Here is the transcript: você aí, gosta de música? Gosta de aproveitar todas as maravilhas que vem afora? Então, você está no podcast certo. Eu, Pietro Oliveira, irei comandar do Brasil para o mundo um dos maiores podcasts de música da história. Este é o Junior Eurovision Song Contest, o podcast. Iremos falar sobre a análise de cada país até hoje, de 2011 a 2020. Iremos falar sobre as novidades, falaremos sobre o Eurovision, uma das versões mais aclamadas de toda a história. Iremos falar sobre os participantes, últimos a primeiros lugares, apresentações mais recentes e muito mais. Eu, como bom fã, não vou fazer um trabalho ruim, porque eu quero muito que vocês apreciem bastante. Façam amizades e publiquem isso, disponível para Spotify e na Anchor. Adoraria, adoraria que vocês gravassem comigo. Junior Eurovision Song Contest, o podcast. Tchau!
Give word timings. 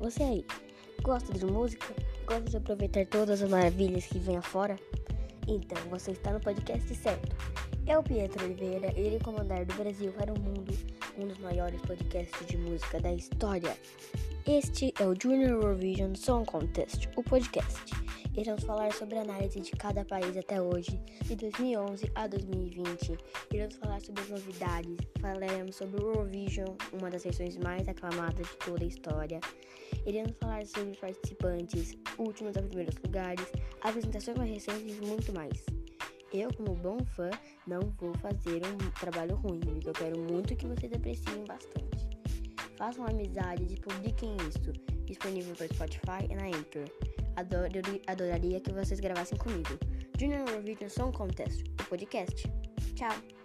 você 0.00 0.22
aí, 0.22 0.46
gosta 1.02 1.30
de 1.32 1.44
música? 1.44 1.94
Gosta 2.26 2.48
de 2.48 2.56
aproveitar 2.56 3.06
todas 3.06 3.42
as 3.42 3.50
maravilhas 3.50 4.06
que 4.06 4.18
vem 4.18 4.38
afora? 4.38 4.76
Então, 5.46 5.78
você 5.90 6.12
está 6.12 6.32
no 6.32 6.40
podcast 6.40 6.94
certo. 6.94 7.36
Eu, 7.86 8.02
Pietro 8.02 8.44
Oliveira, 8.44 8.98
irei 8.98 9.18
comandar 9.18 9.64
do 9.66 9.74
Brasil 9.74 10.12
para 10.12 10.32
o 10.32 10.40
mundo 10.40 10.72
um 11.18 11.26
dos 11.26 11.38
maiores 11.38 11.80
podcasts 11.82 12.46
de 12.46 12.56
música 12.56 12.98
da 12.98 13.12
história. 13.12 13.76
Este 14.46 14.94
é 14.98 15.04
o 15.04 15.14
Junior 15.20 15.50
Eurovision 15.50 16.14
Song 16.14 16.46
Contest, 16.46 17.08
o 17.14 17.22
podcast. 17.22 17.99
Iremos 18.40 18.64
falar 18.64 18.90
sobre 18.94 19.18
a 19.18 19.20
análise 19.20 19.60
de 19.60 19.70
cada 19.72 20.02
país 20.02 20.34
até 20.34 20.62
hoje, 20.62 20.98
de 21.26 21.36
2011 21.36 22.10
a 22.14 22.26
2020. 22.26 23.18
Iremos 23.52 23.74
falar 23.74 24.00
sobre 24.00 24.22
as 24.22 24.30
novidades, 24.30 24.96
falaremos 25.20 25.76
sobre 25.76 26.02
o 26.02 26.06
Eurovision, 26.06 26.74
uma 26.94 27.10
das 27.10 27.22
versões 27.22 27.58
mais 27.58 27.86
aclamadas 27.86 28.46
de 28.46 28.56
toda 28.64 28.82
a 28.82 28.86
história. 28.86 29.40
Iremos 30.06 30.32
falar 30.40 30.64
sobre 30.64 30.92
os 30.92 30.98
participantes, 30.98 31.98
últimos 32.16 32.56
a 32.56 32.62
primeiros 32.62 32.94
lugares, 33.04 33.44
apresentações 33.82 34.38
mais 34.38 34.50
recentes 34.50 34.96
e 34.96 35.06
muito 35.06 35.34
mais. 35.34 35.62
Eu, 36.32 36.48
como 36.54 36.74
bom 36.76 36.96
fã, 37.14 37.28
não 37.66 37.92
vou 37.98 38.14
fazer 38.14 38.62
um 38.64 38.90
trabalho 38.98 39.36
ruim, 39.36 39.60
porque 39.60 39.90
eu 39.90 39.92
quero 39.92 40.18
muito 40.18 40.56
que 40.56 40.66
vocês 40.66 40.90
apreciem 40.94 41.44
bastante. 41.44 42.08
Façam 42.78 43.04
amizades 43.04 43.70
e 43.70 43.76
publiquem 43.76 44.34
isso, 44.48 44.72
disponível 45.04 45.54
para 45.54 45.66
Spotify 45.66 46.24
e 46.30 46.34
na 46.34 46.46
Anchor. 46.46 47.19
Adoraria, 47.36 48.00
adoraria 48.06 48.60
que 48.60 48.72
vocês 48.72 49.00
gravassem 49.00 49.38
comigo. 49.38 49.78
Junior 50.18 50.48
Eurovision 50.48 50.88
Song 50.88 51.16
Contest, 51.16 51.64
o 51.80 51.84
podcast. 51.84 52.42
Tchau! 52.94 53.39